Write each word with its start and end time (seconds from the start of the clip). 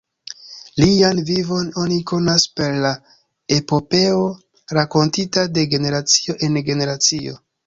Lian 0.83 1.19
vivon 1.27 1.67
oni 1.81 1.99
konas 2.11 2.45
per 2.61 2.79
la 2.85 2.93
epopeo 3.59 4.25
rakontita 4.79 5.45
de 5.59 5.69
generacio 5.77 6.39
en 6.51 6.61
generacio. 6.73 7.39